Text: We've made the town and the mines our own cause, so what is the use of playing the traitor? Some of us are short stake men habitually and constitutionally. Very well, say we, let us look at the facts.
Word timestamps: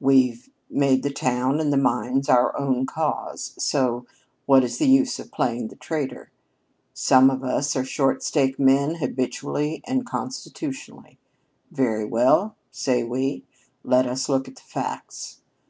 We've 0.00 0.48
made 0.70 1.02
the 1.02 1.12
town 1.12 1.60
and 1.60 1.70
the 1.70 1.76
mines 1.76 2.30
our 2.30 2.58
own 2.58 2.86
cause, 2.86 3.52
so 3.62 4.06
what 4.46 4.64
is 4.64 4.78
the 4.78 4.86
use 4.88 5.18
of 5.18 5.30
playing 5.30 5.68
the 5.68 5.76
traitor? 5.76 6.30
Some 6.94 7.28
of 7.28 7.44
us 7.44 7.76
are 7.76 7.84
short 7.84 8.22
stake 8.22 8.58
men 8.58 8.94
habitually 8.94 9.82
and 9.86 10.06
constitutionally. 10.06 11.18
Very 11.70 12.06
well, 12.06 12.56
say 12.70 13.02
we, 13.04 13.44
let 13.82 14.06
us 14.06 14.26
look 14.26 14.48
at 14.48 14.56
the 14.56 14.62
facts. 14.62 15.42